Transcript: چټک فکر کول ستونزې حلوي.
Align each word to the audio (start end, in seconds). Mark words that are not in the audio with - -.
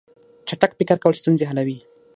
چټک 0.47 0.71
فکر 0.79 0.97
کول 1.03 1.13
ستونزې 1.21 1.45
حلوي. 1.49 1.77